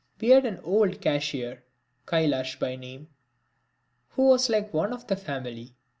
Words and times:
We 0.19 0.29
had 0.29 0.47
an 0.47 0.59
old 0.63 0.99
cashier, 0.99 1.63
Kailash 2.07 2.57
by 2.57 2.75
name, 2.75 3.09
who 4.07 4.29
was 4.29 4.49
like 4.49 4.73
one 4.73 4.93
of 4.93 5.05
the 5.05 5.15
family. 5.15 5.75